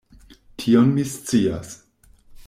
Tion 0.63 0.89
mi 0.95 1.05
scias. 1.11 1.75